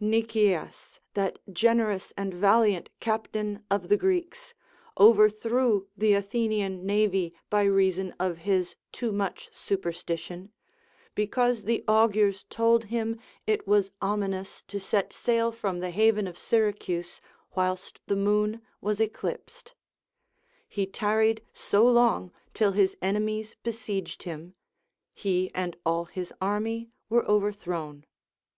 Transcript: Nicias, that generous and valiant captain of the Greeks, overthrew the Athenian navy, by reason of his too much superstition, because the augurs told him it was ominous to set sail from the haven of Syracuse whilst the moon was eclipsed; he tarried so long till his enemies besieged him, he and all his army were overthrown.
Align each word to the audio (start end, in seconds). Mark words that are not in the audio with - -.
Nicias, 0.00 1.00
that 1.14 1.38
generous 1.50 2.12
and 2.14 2.34
valiant 2.34 2.90
captain 3.00 3.64
of 3.70 3.88
the 3.88 3.96
Greeks, 3.96 4.52
overthrew 5.00 5.88
the 5.96 6.12
Athenian 6.12 6.84
navy, 6.84 7.32
by 7.48 7.62
reason 7.62 8.14
of 8.20 8.36
his 8.44 8.76
too 8.92 9.10
much 9.12 9.48
superstition, 9.50 10.52
because 11.14 11.62
the 11.62 11.84
augurs 11.88 12.44
told 12.50 12.84
him 12.92 13.18
it 13.46 13.66
was 13.66 13.90
ominous 14.02 14.62
to 14.64 14.78
set 14.78 15.10
sail 15.10 15.50
from 15.50 15.80
the 15.80 15.88
haven 15.90 16.26
of 16.26 16.36
Syracuse 16.36 17.22
whilst 17.56 17.98
the 18.06 18.14
moon 18.14 18.60
was 18.82 19.00
eclipsed; 19.00 19.72
he 20.68 20.84
tarried 20.86 21.40
so 21.54 21.86
long 21.88 22.30
till 22.52 22.72
his 22.72 22.94
enemies 23.00 23.56
besieged 23.62 24.24
him, 24.24 24.54
he 25.14 25.50
and 25.54 25.78
all 25.86 26.04
his 26.04 26.30
army 26.42 26.90
were 27.08 27.24
overthrown. 27.26 28.04